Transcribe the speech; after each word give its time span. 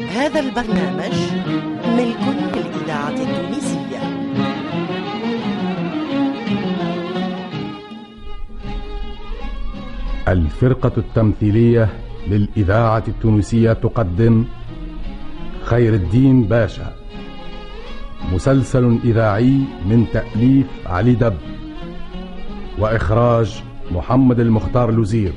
هذا 0.00 0.40
البرنامج 0.40 1.14
ملك 1.96 2.18
للإذاعة 2.56 3.08
التونسية. 3.10 4.02
الفرقة 10.28 10.92
التمثيلية 10.96 11.88
للإذاعة 12.28 13.04
التونسية 13.08 13.72
تقدم 13.72 14.44
خير 15.62 15.94
الدين 15.94 16.42
باشا. 16.42 16.92
مسلسل 18.32 18.98
إذاعي 19.04 19.60
من 19.86 20.06
تأليف 20.12 20.66
علي 20.86 21.14
دب. 21.14 21.36
وإخراج 22.78 23.62
محمد 23.90 24.40
المختار 24.40 24.90
لوزير. 24.90 25.32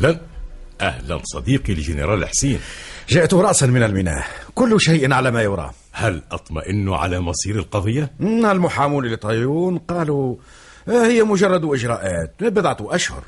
أهلا. 0.00 0.20
أهلا 0.80 1.20
صديقي 1.24 1.72
الجنرال 1.72 2.28
حسين. 2.28 2.60
جئت 3.08 3.34
رأسا 3.34 3.66
من 3.66 3.82
الميناء. 3.82 4.26
كل 4.54 4.80
شيء 4.80 5.12
على 5.12 5.30
ما 5.30 5.42
يرام. 5.42 5.70
هل 5.92 6.22
أطمئن 6.32 6.88
على 6.88 7.20
مصير 7.20 7.56
القضية؟ 7.56 8.10
المحامون 8.20 9.06
لطيون 9.06 9.78
قالوا 9.78 10.36
آه، 10.88 11.06
هي 11.06 11.22
مجرد 11.22 11.64
إجراءات 11.64 12.34
بضعة 12.40 12.76
أشهر. 12.80 13.24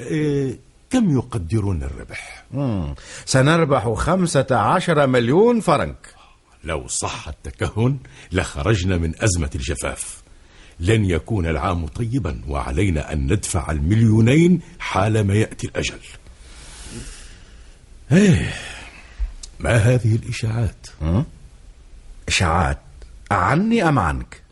إيه 0.00 0.58
كم 0.90 1.18
يقدرون 1.18 1.82
الربح؟ 1.82 2.44
مم. 2.50 2.94
سنربح 3.24 3.92
خمسة 3.92 4.46
عشر 4.50 5.06
مليون 5.06 5.60
فرنك. 5.60 6.14
لو 6.64 6.86
صح 6.88 7.28
التكهن 7.28 7.98
لخرجنا 8.32 8.96
من 8.96 9.12
أزمة 9.22 9.50
الجفاف. 9.54 10.22
لن 10.82 11.04
يكون 11.04 11.46
العام 11.46 11.86
طيبا 11.86 12.40
وعلينا 12.48 13.12
أن 13.12 13.32
ندفع 13.32 13.70
المليونين 13.70 14.60
حالما 14.78 15.34
يأتي 15.34 15.66
الأجل. 15.66 15.98
إيه 18.12 18.54
ما 19.60 19.76
هذه 19.76 20.14
الإشاعات؟ 20.14 20.86
إشاعات؟ 22.28 22.78
عني 23.30 23.88
أم 23.88 23.98
عنك؟ 23.98 24.42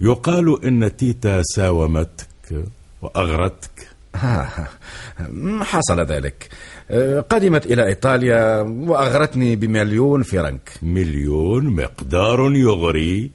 يقال 0.00 0.64
إن 0.64 0.96
تيتا 0.96 1.42
ساومتك 1.42 2.64
وأغرتك. 3.02 3.88
حصل 5.60 6.00
ذلك. 6.00 6.48
آه، 6.90 7.20
قدمت 7.20 7.66
إلى 7.66 7.86
إيطاليا 7.86 8.60
وأغرتني 8.60 9.56
بمليون 9.56 10.22
فرنك. 10.22 10.70
مليون 10.82 11.66
مقدار 11.66 12.52
يغري. 12.52 13.30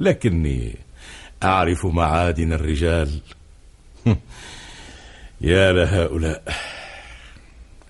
لكني 0.00 0.87
أعرف 1.42 1.86
معادن 1.86 2.52
الرجال. 2.52 3.20
يا 5.40 5.72
لهؤلاء 5.72 6.42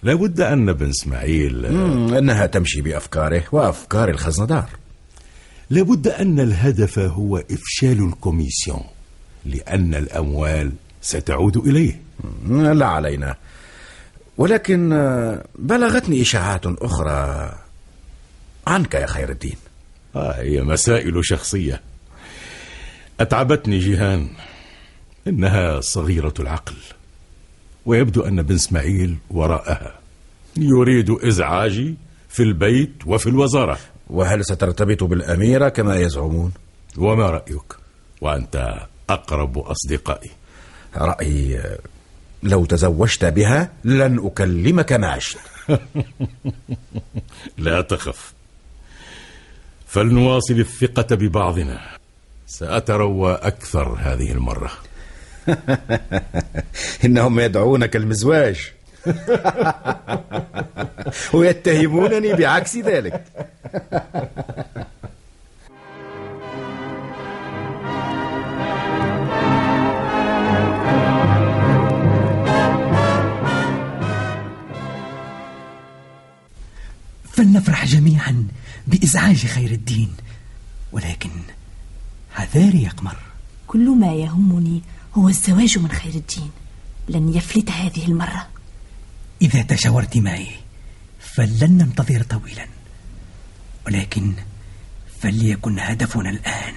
لابد 0.02 0.40
أن 0.40 0.72
بن 0.72 0.88
إسماعيل. 0.88 1.72
مم، 1.72 2.14
إنها 2.14 2.46
تمشي 2.46 2.80
بأفكاره 2.80 3.44
وأفكار 3.52 4.08
الخزندار. 4.08 4.70
لابد 5.70 6.08
أن 6.08 6.40
الهدف 6.40 6.98
هو 6.98 7.38
إفشال 7.38 8.04
الكوميسيون 8.08 8.84
لأن 9.44 9.94
الأموال 9.94 10.72
ستعود 11.02 11.56
إليه. 11.56 12.00
لا 12.48 12.86
علينا. 12.86 13.36
ولكن 14.38 14.92
آه، 14.92 15.44
بلغتني 15.58 16.22
إشاعات 16.22 16.66
أخرى 16.66 17.54
عنك 18.66 18.94
يا 18.94 19.06
خير 19.06 19.30
الدين. 19.30 19.56
آه 20.16 20.32
هي 20.32 20.62
مسائل 20.62 21.20
شخصية. 21.24 21.80
أتعبتني 23.20 23.78
جيهان 23.78 24.28
إنها 25.26 25.80
صغيرة 25.80 26.34
العقل 26.40 26.74
ويبدو 27.86 28.22
أن 28.22 28.42
بن 28.42 28.54
إسماعيل 28.54 29.16
وراءها. 29.30 29.98
يريد 30.56 31.10
إزعاجي 31.10 31.94
في 32.28 32.42
البيت 32.42 32.92
وفي 33.06 33.26
الوزارة. 33.26 33.78
وهل 34.10 34.44
سترتبط 34.44 35.04
بالأميرة 35.04 35.68
كما 35.68 35.96
يزعمون؟ 35.96 36.52
وما 36.98 37.30
رأيك؟ 37.30 37.74
وأنت 38.20 38.86
أقرب 39.10 39.58
أصدقائي. 39.58 40.30
رأيي 40.96 41.62
لو 42.42 42.64
تزوجت 42.64 43.24
بها 43.24 43.72
لن 43.84 44.26
أكلمك 44.26 44.92
ما 44.92 45.06
عشت. 45.06 45.38
لا 47.58 47.80
تخف. 47.80 48.32
فلنواصل 49.86 50.54
الثقة 50.54 51.16
ببعضنا. 51.16 51.97
سأتروى 52.48 53.34
أكثر 53.34 53.96
هذه 54.00 54.32
المرة. 54.32 54.70
إنهم 57.04 57.40
يدعونك 57.40 57.96
المزواج. 57.96 58.72
ويتهمونني 61.34 62.32
بعكس 62.32 62.76
ذلك. 62.76 63.24
فلنفرح 77.32 77.86
جميعا 77.86 78.48
بإزعاج 78.86 79.46
خير 79.46 79.70
الدين 79.70 80.12
ولكن 80.92 81.30
حذاري 82.38 82.82
يا 82.82 82.90
قمر 82.90 83.16
كل 83.66 83.90
ما 83.90 84.14
يهمني 84.14 84.82
هو 85.14 85.28
الزواج 85.28 85.78
من 85.78 85.90
خير 85.90 86.14
الدين. 86.14 86.50
لن 87.08 87.34
يفلت 87.34 87.70
هذه 87.70 88.04
المرة. 88.06 88.46
إذا 89.42 89.62
تشاورت 89.62 90.16
معي 90.16 90.48
فلن 91.20 91.78
ننتظر 91.78 92.22
طويلا. 92.22 92.66
ولكن 93.86 94.34
فليكن 95.20 95.78
هدفنا 95.78 96.30
الآن 96.30 96.74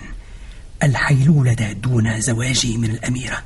الحيلولة 0.84 1.72
دون 1.72 2.22
زواجي 2.22 2.78
من 2.78 2.90
الأميرة. 2.90 3.44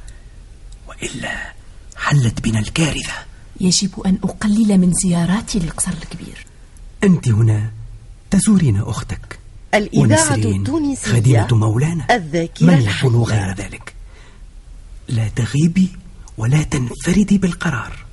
وإلا 0.88 1.54
حلت 1.98 2.42
بنا 2.42 2.60
الكارثة. 2.60 3.14
يجب 3.62 4.00
أن 4.00 4.20
أقلل 4.24 4.78
من 4.78 4.94
زياراتي 4.94 5.60
للقصر 5.60 5.92
الكبير. 5.92 6.46
أنت 7.04 7.30
هنا 7.30 7.72
تزورين 8.32 8.82
أختك. 8.82 9.40
الإذاعة 9.78 10.32
ونسرين 10.32 10.60
التونسية 10.60 11.12
خادمة 11.12 11.58
مولانا 11.58 12.08
الذاكرة 12.12 12.66
من 12.66 12.82
يكون. 12.82 13.24
غير 13.24 13.54
ذلك؟ 13.54 13.94
لا 15.08 15.28
تغيبي 15.28 15.90
ولا 16.38 16.64
تنفردي 16.64 17.38
بالقرار 17.38 18.06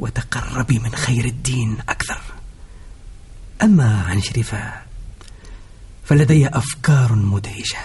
وتقربي 0.00 0.78
من 0.78 0.90
خير 0.90 1.24
الدين 1.24 1.76
أكثر. 1.88 2.20
أما 3.62 4.02
عن 4.08 4.22
شريفة 4.22 4.72
فلدي 6.04 6.48
أفكار 6.48 7.12
مدهشة. 7.12 7.78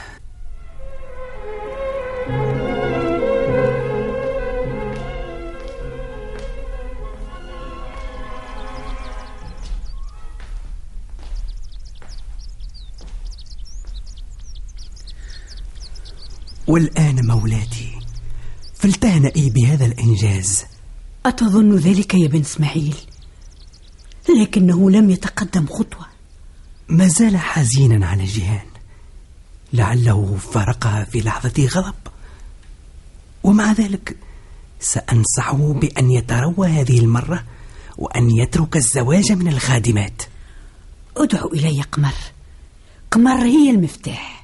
والآن 16.72 17.28
مولاتي 17.28 18.00
فلتهنئي 18.74 19.50
بهذا 19.50 19.86
الإنجاز. 19.86 20.66
أتظن 21.26 21.76
ذلك 21.76 22.14
يا 22.14 22.28
بن 22.28 22.40
إسماعيل؟ 22.40 22.96
لكنه 24.42 24.92
لم 24.92 25.10
يتقدم 25.10 25.68
خطوة. 25.68 26.06
ما 26.90 27.08
زال 27.08 27.38
حزينا 27.38 28.08
على 28.08 28.26
جيهان 28.26 28.66
لعله 29.74 30.38
فارقها 30.54 31.04
في 31.04 31.22
لحظة 31.22 31.66
غضب. 31.66 31.96
ومع 33.44 33.72
ذلك 33.72 34.18
سأنصحه 34.80 35.74
بأن 35.74 36.12
يتروى 36.12 36.68
هذه 36.68 37.00
المرة 37.00 37.44
وأن 37.98 38.30
يترك 38.30 38.78
الزواج 38.78 39.32
من 39.32 39.48
الخادمات. 39.48 40.22
ادع 41.18 41.46
إلي 41.54 41.82
قمر. 41.82 42.16
قمر 43.12 43.46
هي 43.46 43.72
المفتاح. 43.72 44.41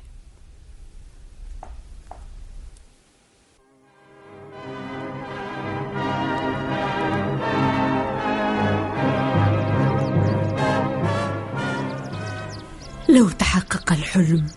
لو 13.09 13.30
تحقق 13.30 13.94
الحلم 13.94 14.48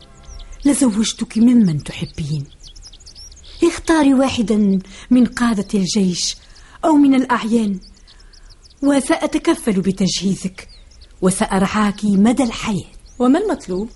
لزوجتك 0.64 1.38
ممن 1.38 1.85
تحبين. 1.85 2.44
اختاري 3.64 4.14
واحدا 4.14 4.79
من 5.11 5.26
قادة 5.26 5.67
الجيش 5.75 6.37
أو 6.85 6.93
من 6.93 7.14
الأعيان 7.14 7.81
وسأتكفل 8.82 9.81
بتجهيزك 9.81 10.69
وسأرعاك 11.23 12.05
مدى 12.05 12.43
الحياة. 12.43 12.91
وما 13.19 13.38
المطلوب؟ 13.38 13.88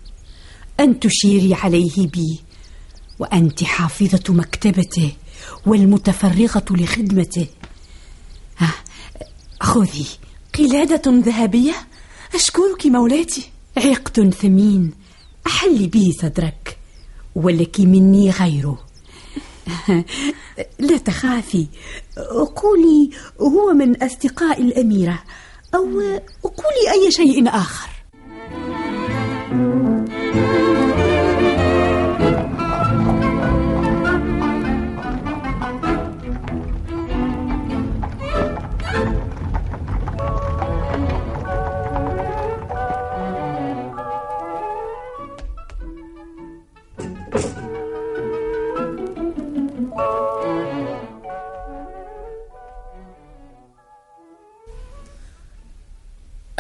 أن 0.80 1.00
تشيري 1.00 1.54
عليه 1.54 2.06
بي 2.06 2.40
وأنت 3.18 3.64
حافظة 3.64 4.34
مكتبته 4.34 5.12
والمتفرغة 5.66 6.64
لخدمته. 6.70 7.46
ها 8.58 8.74
خذي 9.60 10.06
قلادة 10.58 11.02
ذهبية 11.06 11.74
أشكرك 12.34 12.86
مولاتي 12.86 13.53
عقد 13.76 14.34
ثمين 14.34 14.90
أحل 15.46 15.86
به 15.86 16.12
صدرك 16.22 16.78
ولك 17.34 17.80
مني 17.80 18.30
غيره. 18.30 18.78
لا 20.78 20.96
تخافي 20.96 21.66
قولي 22.56 23.10
هو 23.40 23.72
من 23.72 24.02
أصدقاء 24.02 24.62
الأميرة 24.62 25.22
أو 25.74 25.84
قولي 26.42 26.90
أي 26.92 27.12
شيء 27.12 27.48
آخر. 27.48 27.93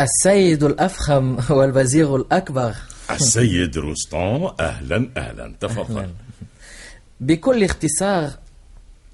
السيد 0.04 0.62
الأفخم 0.62 1.38
والوزير 1.56 2.16
الأكبر. 2.16 2.74
السيد 3.10 3.78
روستان 3.78 4.50
أهلا 4.60 5.08
أهلا. 5.16 5.54
تفضل. 5.60 6.10
بكل 7.20 7.64
اختصار 7.64 8.30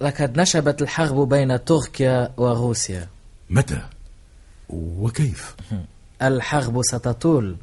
لقد 0.01 0.41
نشبت 0.41 0.83
الحرب 0.83 1.29
بين 1.29 1.65
تركيا 1.65 2.33
وروسيا. 2.37 3.09
متى؟ 3.51 3.81
وكيف؟ 4.69 5.55
الحرب 6.23 6.83
ستطول 6.83 7.57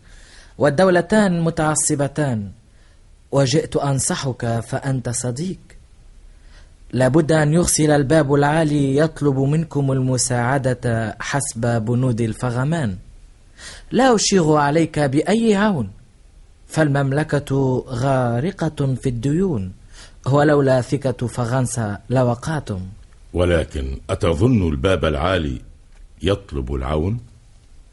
والدولتان 0.58 1.42
متعصبتان. 1.42 2.52
وجئت 3.32 3.76
أنصحك 3.76 4.60
فأنت 4.60 5.10
صديق. 5.10 5.60
لابد 6.92 7.32
أن 7.32 7.54
يرسل 7.54 7.92
الباب 7.92 8.34
العالي 8.34 8.98
يطلب 8.98 9.40
منكم 9.40 9.92
المساعدة 9.92 11.16
حسب 11.20 11.86
بنود 11.86 12.22
الفغمان. 12.22 12.98
لا 13.92 14.16
أشير 14.16 14.54
عليك 14.56 15.00
بأي 15.00 15.56
عون 15.56 15.90
فالمملكة 16.68 17.84
غارقة 17.88 18.96
في 18.96 19.10
الديون 19.10 19.74
ولولا 20.32 20.82
ثقة 20.82 21.28
فرنسا 21.28 22.00
لوقعتم 22.10 22.80
ولكن 23.34 24.00
أتظن 24.10 24.70
الباب 24.70 25.06
العالي 25.06 25.62
يطلب 26.22 26.74
العون؟ 26.74 27.20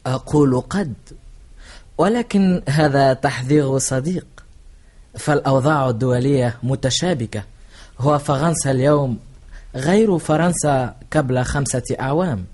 أقول 0.05 0.61
قد 0.61 0.93
ولكن 1.97 2.61
هذا 2.69 3.13
تحذير 3.13 3.77
صديق 3.77 4.25
فالأوضاع 5.17 5.89
الدولية 5.89 6.57
متشابكة 6.63 7.43
هو 7.99 8.19
فرنسا 8.19 8.71
اليوم 8.71 9.19
غير 9.75 10.17
فرنسا 10.17 10.95
قبل 11.13 11.43
خمسة 11.43 11.83
أعوام 11.99 12.45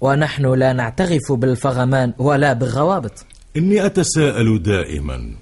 ونحن 0.00 0.54
لا 0.54 0.72
نعترف 0.72 1.32
بالفغمان 1.32 2.12
ولا 2.18 2.52
بالروابط. 2.52 3.24
إني 3.56 3.86
أتساءل 3.86 4.62
دائما 4.62 5.34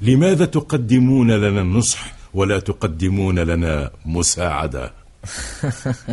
لماذا 0.00 0.44
تقدمون 0.44 1.30
لنا 1.30 1.60
النصح 1.60 2.14
ولا 2.34 2.58
تقدمون 2.60 3.38
لنا 3.38 3.90
مساعدة؟ 4.06 4.92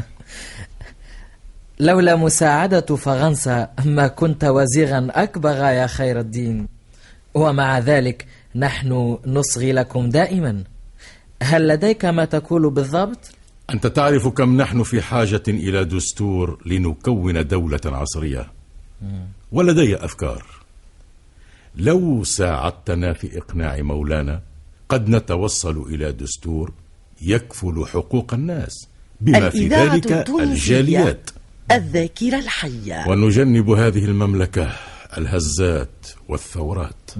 لولا 1.79 2.15
مساعدة 2.15 2.95
فرنسا 2.95 3.69
ما 3.85 4.07
كنت 4.07 4.43
وزيرا 4.43 5.07
أكبر 5.11 5.55
يا 5.55 5.87
خير 5.87 6.19
الدين. 6.19 6.67
ومع 7.33 7.79
ذلك 7.79 8.25
نحن 8.55 9.17
نصغي 9.25 9.71
لكم 9.71 10.09
دائما. 10.09 10.63
هل 11.43 11.67
لديك 11.67 12.05
ما 12.05 12.25
تقول 12.25 12.69
بالضبط؟ 12.69 13.38
أنت 13.73 13.87
تعرف 13.87 14.27
كم 14.27 14.61
نحن 14.61 14.83
في 14.83 15.01
حاجة 15.01 15.43
إلى 15.47 15.85
دستور 15.85 16.61
لنكون 16.65 17.47
دولة 17.47 17.79
عصرية؟ 17.85 18.51
ولدي 19.51 19.95
أفكار. 19.95 20.45
لو 21.75 22.23
ساعدتنا 22.23 23.13
في 23.13 23.37
إقناع 23.37 23.81
مولانا 23.81 24.41
قد 24.89 25.09
نتوصل 25.09 25.77
إلى 25.77 26.11
دستور 26.11 26.73
يكفل 27.21 27.85
حقوق 27.93 28.33
الناس 28.33 28.87
بما 29.21 29.49
في 29.49 29.67
ذلك. 29.67 30.29
الجاليات. 30.29 31.29
الذاكرة 31.71 32.39
الحية. 32.39 33.05
ونجنب 33.07 33.69
هذه 33.69 34.05
المملكة 34.05 34.71
الهزات 35.17 36.07
والثورات. 36.27 37.11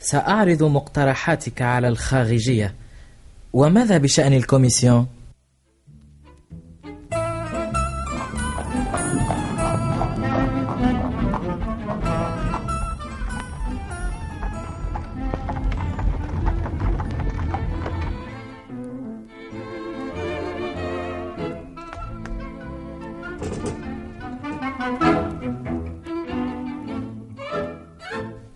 سأعرض 0.00 0.62
مقترحاتك 0.62 1.62
على 1.62 1.88
الخارجية. 1.88 2.74
وماذا 3.52 3.98
بشأن 3.98 4.32
الكوميسيون؟ 4.32 5.06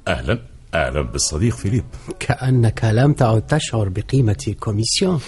أهلا 0.09 0.39
أهلا 0.75 1.03
بالصديق 1.03 1.55
فيليب 1.55 1.85
كأنك 2.27 2.85
لم 2.85 3.13
تعد 3.13 3.43
تشعر 3.43 3.89
بقيمة 3.89 4.37
الكوميسيون. 4.49 5.21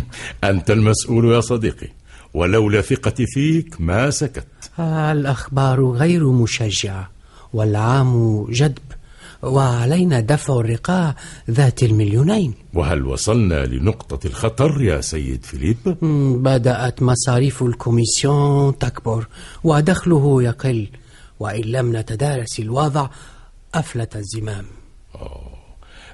أنت 0.44 0.70
المسؤول 0.70 1.32
يا 1.32 1.40
صديقي 1.40 1.88
ولولا 2.34 2.80
ثقتي 2.80 3.26
فيك 3.26 3.80
ما 3.80 4.10
سكت. 4.10 4.46
الأخبار 4.80 5.84
غير 5.84 6.30
مشجعة 6.30 7.10
والعام 7.52 8.44
جدب 8.50 8.82
وعلينا 9.42 10.20
دفع 10.20 10.60
الرقاع 10.60 11.16
ذات 11.50 11.82
المليونين. 11.82 12.54
وهل 12.74 13.06
وصلنا 13.06 13.66
لنقطة 13.66 14.26
الخطر 14.26 14.82
يا 14.82 15.00
سيد 15.00 15.44
فيليب؟ 15.44 15.76
بدأت 16.42 17.02
مصاريف 17.02 17.62
الكوميسيون 17.62 18.78
تكبر 18.78 19.26
ودخله 19.64 20.42
يقل 20.42 20.88
وإن 21.40 21.62
لم 21.64 21.96
نتدارس 21.96 22.60
الوضع 22.60 23.08
أفلت 23.74 24.16
الزمام. 24.16 24.64
آه، 25.14 25.55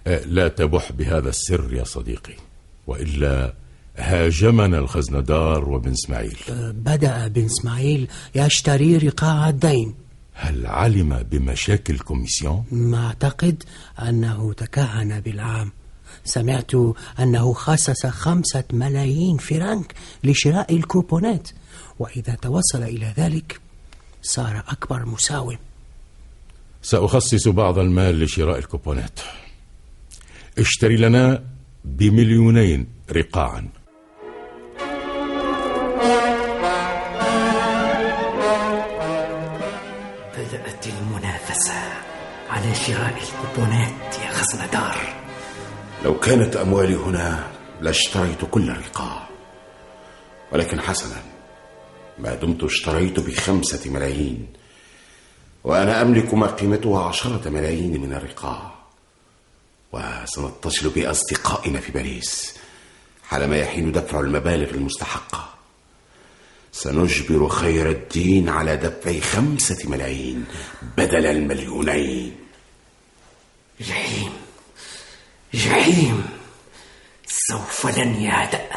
لا 0.06 0.48
تبح 0.48 0.92
بهذا 0.92 1.28
السر 1.28 1.74
يا 1.74 1.84
صديقي 1.84 2.34
وإلا 2.86 3.54
هاجمنا 3.96 4.78
الخزندار 4.78 5.68
وبن 5.68 5.90
إسماعيل. 5.92 6.38
بدأ 6.72 7.28
بن 7.28 7.44
إسماعيل 7.44 8.08
يشتري 8.34 8.96
رقاع 8.96 9.48
الدين. 9.48 9.94
هل 10.34 10.66
علم 10.66 11.22
بمشاكل 11.30 11.94
الكوميسيون؟ 11.94 12.64
ما 12.70 13.06
أعتقد 13.06 13.62
أنه 13.98 14.52
تكهن 14.52 15.20
بالعام. 15.20 15.72
سمعت 16.24 16.70
أنه 17.20 17.52
خصص 17.52 18.06
خمسة 18.06 18.64
ملايين 18.72 19.36
فرنك 19.36 19.94
لشراء 20.24 20.76
الكوبونات 20.76 21.48
وإذا 21.98 22.34
توصل 22.34 22.82
إلى 22.82 23.14
ذلك 23.18 23.60
صار 24.22 24.64
أكبر 24.68 25.06
مساوم. 25.06 25.56
سأخصص 26.82 27.48
بعض 27.48 27.78
المال 27.78 28.20
لشراء 28.20 28.58
الكوبونات. 28.58 29.20
اشتري 30.58 30.96
لنا 30.96 31.44
بمليونين 31.84 32.86
رقاعا. 33.12 33.68
بدأت 40.38 40.86
المنافسة 40.86 41.82
على 42.50 42.74
شراء 42.74 43.14
الكوبونات 43.22 44.18
يا 44.24 44.30
خزندار 44.30 44.96
لو 46.04 46.18
كانت 46.20 46.56
أموالي 46.56 46.94
هنا 46.94 47.46
لاشتريت 47.80 48.44
كل 48.50 48.70
الرقاع. 48.70 49.28
ولكن 50.52 50.80
حسنا 50.80 51.22
ما 52.18 52.34
دمت 52.34 52.64
اشتريت 52.64 53.20
بخمسة 53.20 53.90
ملايين 53.90 54.46
وأنا 55.64 56.02
أملك 56.02 56.34
ما 56.34 56.46
قيمتها 56.46 57.04
عشرة 57.04 57.48
ملايين 57.48 58.00
من 58.00 58.12
الرقاع. 58.12 58.81
وسنتصل 59.92 60.88
بأصدقائنا 60.88 61.80
في 61.80 61.92
باريس 61.92 62.54
حالما 63.24 63.56
يحين 63.56 63.92
دفع 63.92 64.20
المبالغ 64.20 64.70
المستحقة. 64.70 65.54
سنجبر 66.72 67.48
خير 67.48 67.90
الدين 67.90 68.48
على 68.48 68.76
دفع 68.76 69.20
خمسة 69.20 69.88
ملايين 69.88 70.44
بدل 70.96 71.26
المليونين. 71.26 72.36
جحيم 73.80 74.32
جحيم. 75.54 76.28
سوف 77.26 77.86
لن 77.86 78.14
يهدأ 78.14 78.68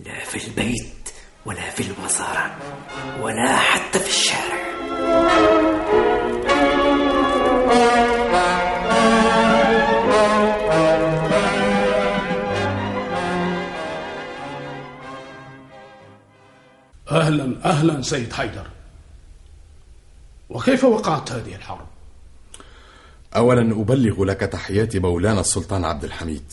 لا 0.00 0.24
في 0.24 0.46
البيت 0.46 1.08
ولا 1.46 1.70
في 1.70 1.82
المزارع 1.82 2.58
ولا 3.20 3.56
حتى 3.56 3.98
في 3.98 4.08
الشارع. 4.08 5.77
أهلا 17.64 17.92
أهلا 17.92 18.02
سيد 18.02 18.32
حيدر. 18.32 18.66
وكيف 20.50 20.84
وقعت 20.84 21.32
هذه 21.32 21.54
الحرب؟ 21.54 21.86
أولا 23.36 23.80
أبلغ 23.80 24.24
لك 24.24 24.40
تحيات 24.40 24.96
مولانا 24.96 25.40
السلطان 25.40 25.84
عبد 25.84 26.04
الحميد. 26.04 26.52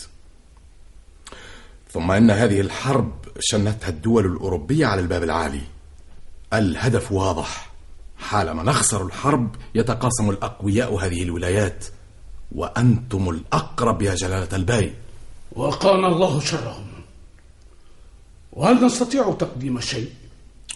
ثم 1.92 2.12
إن 2.12 2.32
هذه 2.32 2.62
الحرب 2.62 3.12
شنتها 3.40 3.90
الدول 3.90 4.26
الأوروبية 4.26 4.86
على 4.86 5.02
الباب 5.02 5.24
العالي. 5.24 5.62
الهدف 6.54 7.12
واضح. 7.12 7.72
حالما 8.18 8.64
نخسر 8.64 9.06
الحرب 9.06 9.56
يتقاسم 9.76 10.30
الأقوياء 10.30 10.96
هذه 10.96 11.24
الولايات 11.24 11.86
وأنتم 12.52 13.30
الأقرب 13.30 14.02
يا 14.02 14.16
جلالة 14.16 14.56
الباي. 14.56 14.94
وقانا 15.52 16.08
الله 16.08 16.40
شرهم. 16.40 16.88
وهل 18.54 18.86
نستطيع 18.86 19.34
تقديم 19.40 19.80
شيء؟ 19.80 20.25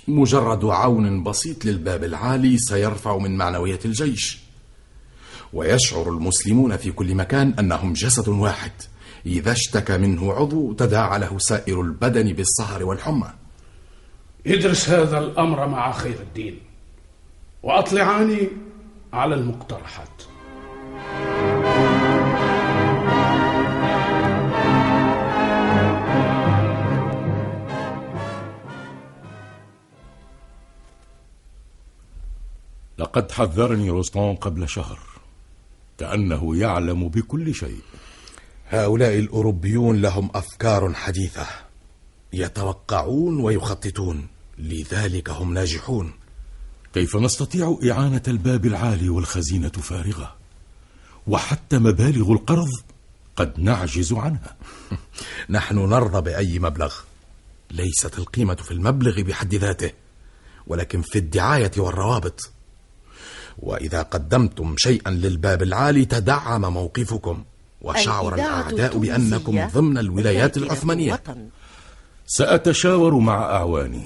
مجرد 0.10 0.66
عون 0.66 1.24
بسيط 1.24 1.66
للباب 1.66 2.04
العالي 2.04 2.58
سيرفع 2.58 3.18
من 3.18 3.38
معنوية 3.38 3.80
الجيش. 3.86 4.40
ويشعر 5.54 6.10
المسلمون 6.10 6.78
في 6.78 6.92
كل 6.92 7.16
مكان 7.16 7.54
أنهم 7.60 7.94
جسد 7.94 8.28
واحد. 8.28 8.72
إذا 9.26 9.52
اشتكى 9.52 9.98
منه 9.98 10.34
عضو 10.34 10.74
تداعى 10.74 11.20
له 11.20 11.38
سائر 11.38 11.82
البدن 11.82 12.34
بالسهر 12.34 12.84
والحمى. 12.84 13.34
ادرس 14.48 14.90
هذا 14.90 15.20
الأمر 15.20 15.68
مع 15.68 15.92
خير 15.92 16.20
الدين 16.20 16.60
وأطلعاني 17.64 18.48
على 19.14 19.36
المقترحات. 19.36 20.29
لقد 33.10 33.32
حذرني 33.32 33.90
روستون 33.90 34.36
قبل 34.36 34.70
شهر 34.70 35.00
كأنه 35.98 36.58
يعلم 36.58 37.10
بكل 37.10 37.56
شيء. 37.56 37.80
هؤلاء 38.70 39.20
الأوروبيون 39.20 40.02
لهم 40.02 40.30
أفكار 40.36 40.94
حديثة 40.94 41.48
يتوقعون 42.34 43.40
ويخططون 43.40 44.28
لذلك 44.58 45.30
هم 45.30 45.54
ناجحون. 45.54 46.12
كيف 46.94 47.16
نستطيع 47.16 47.80
إعانة 47.92 48.22
الباب 48.28 48.66
العالي 48.66 49.10
والخزينة 49.10 49.70
فارغة؟ 49.70 50.36
وحتى 51.28 51.80
مبالغ 51.80 52.32
القرض 52.32 52.72
قد 53.36 53.60
نعجز 53.60 54.14
عنها. 54.14 54.56
نحن 55.50 55.78
نرضى 55.78 56.22
بأي 56.22 56.60
مبلغ؟ 56.60 56.96
ليست 57.72 58.20
القيمة 58.20 58.56
في 58.56 58.72
المبلغ 58.72 59.22
بحد 59.22 59.56
ذاته 59.56 59.92
ولكن 60.68 61.02
في 61.02 61.20
الدعاية 61.20 61.72
والروابط. 61.78 62.59
وإذا 63.58 64.02
قدمتم 64.02 64.76
شيئا 64.78 65.12
للباب 65.12 65.64
العالي 65.64 66.06
تدعم 66.06 66.74
موقفكم. 66.74 67.44
وشعر 67.82 68.36
الأعداء 68.36 68.98
بأنكم 68.98 69.68
ضمن 69.74 69.98
الولايات 69.98 70.58
العثمانية. 70.58 71.22
سأتشاور 72.28 73.16
مع 73.16 73.44
أعواني. 73.44 74.06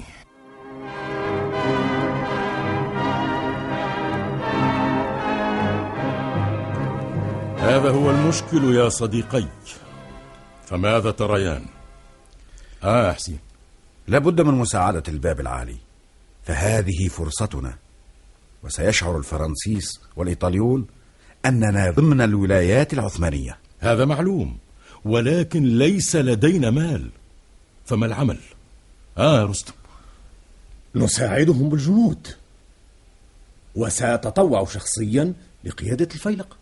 هذا 7.58 7.90
هو 7.90 8.10
المشكل 8.10 8.74
يا 8.74 8.88
صديقي. 8.88 9.46
فماذا 10.66 11.10
تريان؟ 11.10 11.66
آه 12.84 13.12
حسين 13.12 13.38
لابد 14.08 14.40
من 14.40 14.54
مساعدة 14.54 15.02
الباب 15.08 15.40
العالي. 15.40 15.76
فهذه 16.42 17.08
فرصتنا. 17.08 17.83
وسيشعر 18.64 19.18
الفرنسيس 19.18 20.00
والإيطاليون 20.16 20.86
أننا 21.46 21.90
ضمن 21.90 22.20
الولايات 22.20 22.92
العثمانية. 22.92 23.58
هذا 23.80 24.04
معلوم 24.04 24.58
ولكن 25.04 25.78
ليس 25.78 26.16
لدينا 26.16 26.70
مال. 26.70 27.10
فما 27.84 28.06
العمل؟ 28.06 28.38
آه 29.18 29.44
رستم. 29.44 29.72
نساعدهم 30.94 31.68
بالجنود. 31.68 32.26
وسأتطوع 33.74 34.64
شخصيا 34.64 35.32
لقيادة 35.64 36.08
الفيلق. 36.14 36.56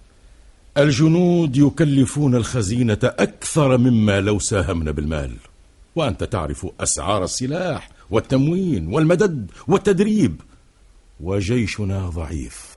الجنود 0.77 1.57
يكلفون 1.57 2.35
الخزينة 2.35 2.99
أكثر 3.03 3.79
مما 3.79 4.21
لو 4.21 4.39
ساهمنا 4.39 4.91
بالمال. 4.91 5.37
وأنت 5.97 6.25
تعرف 6.25 6.67
أسعار 6.81 7.25
السلاح 7.25 7.91
والتموين 8.11 8.95
والمدد 8.95 9.51
والتدريب. 9.69 10.41
وجيشنا 11.23 12.09
ضعيف. 12.09 12.75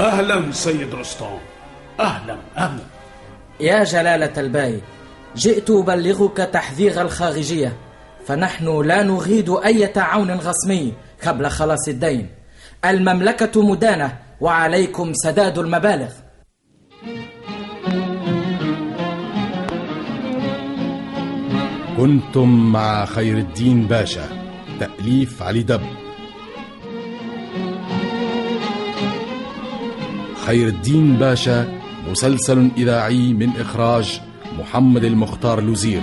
أهلا 0.00 0.52
سيد 0.52 0.94
رستم 0.94 1.38
أهلا 2.00 2.36
أهلا. 2.56 2.82
يا 3.60 3.84
جلالة 3.84 4.40
الباي 4.40 4.80
جئت 5.36 5.70
أبلغك 5.70 6.36
تحذير 6.36 7.00
الخارجية 7.00 7.76
فنحن 8.26 8.82
لا 8.82 9.02
نريد 9.02 9.50
أي 9.50 9.86
تعاون 9.86 10.30
غصمي 10.30 10.92
قبل 11.26 11.48
خلاص 11.48 11.88
الدين. 11.88 12.28
المملكة 12.84 13.62
مدانة 13.62 14.18
وعليكم 14.40 15.12
سداد 15.14 15.58
المبالغ. 15.58 16.23
كنتم 22.04 22.72
مع 22.72 23.04
خير 23.04 23.38
الدين 23.38 23.86
باشا. 23.86 24.28
تأليف 24.80 25.42
علي 25.42 25.62
دب. 25.62 25.80
خير 30.46 30.68
الدين 30.68 31.16
باشا 31.16 31.80
مسلسل 32.10 32.70
إذاعي 32.76 33.32
من 33.32 33.50
إخراج 33.60 34.20
محمد 34.58 35.04
المختار 35.04 35.60
لوزير. 35.60 36.02